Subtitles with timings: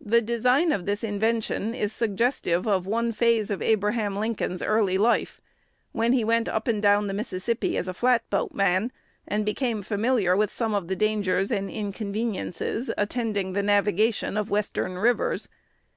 [0.00, 5.40] "The design of this invention is suggestive of one phase of Abraham Lincoln's early life,
[5.92, 8.90] when he went up and down the Mississippi as a flat boatman,
[9.24, 14.52] and became familiar with some of the dangers and inconveniences attending the navigation of the
[14.52, 15.48] Western rivers.